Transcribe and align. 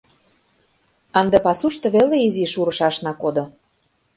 Ынде 1.21 1.37
пасушто 1.45 1.87
веле 1.95 2.17
изиш 2.27 2.53
урышашна 2.61 3.11
кодо. 3.21 3.43